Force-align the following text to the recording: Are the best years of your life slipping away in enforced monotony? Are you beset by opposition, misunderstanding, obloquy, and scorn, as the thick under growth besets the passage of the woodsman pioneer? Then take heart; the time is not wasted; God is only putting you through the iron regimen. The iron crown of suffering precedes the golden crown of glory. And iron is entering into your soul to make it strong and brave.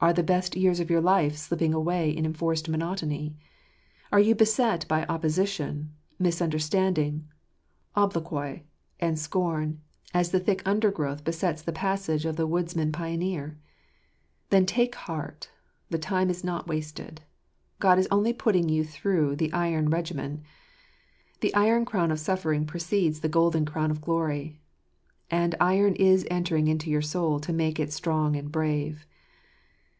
Are 0.00 0.12
the 0.12 0.22
best 0.22 0.54
years 0.54 0.80
of 0.80 0.90
your 0.90 1.00
life 1.00 1.34
slipping 1.38 1.72
away 1.72 2.10
in 2.10 2.26
enforced 2.26 2.68
monotony? 2.68 3.38
Are 4.12 4.20
you 4.20 4.34
beset 4.34 4.86
by 4.86 5.06
opposition, 5.06 5.94
misunderstanding, 6.18 7.26
obloquy, 7.96 8.64
and 9.00 9.18
scorn, 9.18 9.80
as 10.12 10.30
the 10.30 10.40
thick 10.40 10.60
under 10.66 10.92
growth 10.92 11.24
besets 11.24 11.62
the 11.62 11.72
passage 11.72 12.26
of 12.26 12.36
the 12.36 12.46
woodsman 12.46 12.92
pioneer? 12.92 13.58
Then 14.50 14.66
take 14.66 14.94
heart; 14.94 15.48
the 15.88 15.96
time 15.96 16.28
is 16.28 16.44
not 16.44 16.66
wasted; 16.68 17.22
God 17.78 17.98
is 17.98 18.06
only 18.10 18.34
putting 18.34 18.68
you 18.68 18.84
through 18.84 19.36
the 19.36 19.50
iron 19.54 19.88
regimen. 19.88 20.42
The 21.40 21.54
iron 21.54 21.86
crown 21.86 22.10
of 22.10 22.20
suffering 22.20 22.66
precedes 22.66 23.20
the 23.20 23.30
golden 23.30 23.64
crown 23.64 23.90
of 23.90 24.02
glory. 24.02 24.60
And 25.30 25.54
iron 25.58 25.94
is 25.94 26.26
entering 26.30 26.68
into 26.68 26.90
your 26.90 27.00
soul 27.00 27.40
to 27.40 27.54
make 27.54 27.80
it 27.80 27.90
strong 27.90 28.36
and 28.36 28.52
brave. 28.52 29.06